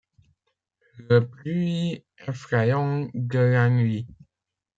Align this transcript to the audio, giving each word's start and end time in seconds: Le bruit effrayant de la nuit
Le 0.97 1.19
bruit 1.19 2.03
effrayant 2.27 3.07
de 3.13 3.37
la 3.37 3.69
nuit 3.69 4.07